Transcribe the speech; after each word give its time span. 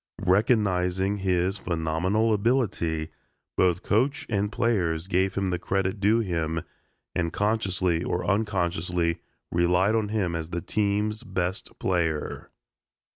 Recognizing 0.25 1.17
his 1.17 1.59
phenomenal 1.59 2.33
ability, 2.33 3.09
both 3.55 3.83
coach 3.83 4.25
and 4.31 4.51
players 4.51 5.07
gave 5.07 5.35
him 5.35 5.51
the 5.51 5.59
credit 5.59 5.99
due 5.99 6.21
him 6.21 6.63
and 7.13 7.31
consciously 7.31 8.03
or 8.03 8.25
unconsciously 8.25 9.21
relied 9.51 9.93
on 9.93 10.09
him 10.09 10.33
as 10.33 10.49
the 10.49 10.59
team's 10.61 11.21
best 11.21 11.77
player. 11.77 12.49